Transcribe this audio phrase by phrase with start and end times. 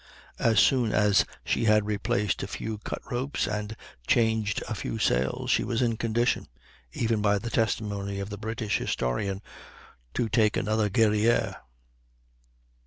[0.39, 3.75] As soon as she had replaced a few cut ropes and
[4.07, 6.47] changed a few sails, she was in condition,
[6.91, 9.43] even by the testimony of the British historian,
[10.15, 11.55] to take another Guerrière.